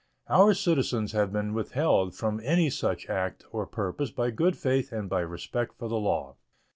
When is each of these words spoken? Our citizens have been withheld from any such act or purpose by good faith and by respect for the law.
Our 0.29 0.55
citizens 0.55 1.11
have 1.11 1.31
been 1.31 1.53
withheld 1.53 2.15
from 2.15 2.41
any 2.43 2.71
such 2.71 3.07
act 3.07 3.45
or 3.51 3.67
purpose 3.67 4.09
by 4.09 4.31
good 4.31 4.57
faith 4.57 4.91
and 4.91 5.07
by 5.07 5.19
respect 5.19 5.75
for 5.77 5.87
the 5.87 5.99
law. 5.99 6.37